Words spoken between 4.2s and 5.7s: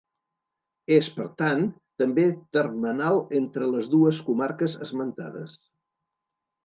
comarques esmentades.